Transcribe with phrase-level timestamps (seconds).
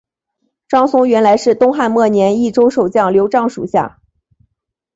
[0.67, 4.01] 张松原来是东汉末年益州守将刘璋属下。